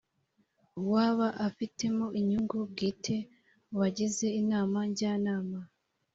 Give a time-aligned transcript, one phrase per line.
[0.81, 3.15] uwaba abifitemo inyungu bwite
[3.69, 5.59] mu bagize inama njyanama